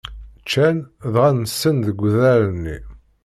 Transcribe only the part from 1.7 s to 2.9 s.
deg udrar-nni.